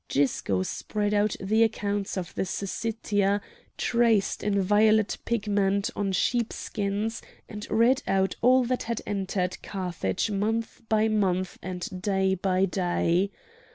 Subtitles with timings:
[0.09, 3.39] Gisco spread out the accounts of the Syssitia
[3.77, 10.31] traced in violet pigment on sheep skins; and read out all that had entered Carthage
[10.31, 13.29] month by month and day by day.